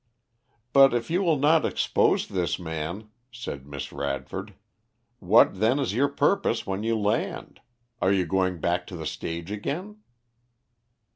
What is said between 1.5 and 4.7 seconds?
expose this man," said Miss Radford,